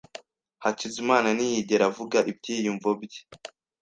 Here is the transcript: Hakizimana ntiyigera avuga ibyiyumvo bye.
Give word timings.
Hakizimana 0.63 1.27
ntiyigera 1.37 1.83
avuga 1.91 2.17
ibyiyumvo 2.31 2.89
bye. 3.01 3.19